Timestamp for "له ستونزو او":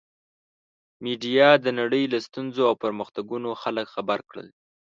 2.13-2.75